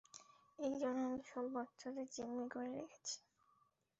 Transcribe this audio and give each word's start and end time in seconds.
এইজন্যে 0.59 1.03
আমি 1.05 1.19
সব 1.25 1.45
বাচ্চাদের 1.55 2.07
জিম্মি 2.11 2.45
করে 2.49 2.69
রেখেছি। 2.75 3.17